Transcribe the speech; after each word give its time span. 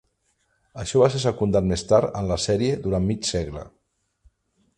Això 0.83 1.01
va 1.01 1.09
ser 1.15 1.21
secundat 1.25 1.67
més 1.73 1.85
tard 1.91 2.17
en 2.23 2.31
la 2.33 2.39
sèrie 2.49 2.83
durant 2.87 3.07
mig 3.11 3.31
segle. 3.35 3.69